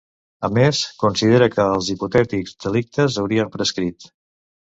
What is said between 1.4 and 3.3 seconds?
que els ‘hipotètics delictes’